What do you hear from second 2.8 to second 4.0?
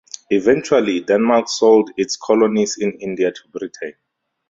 India to Britain.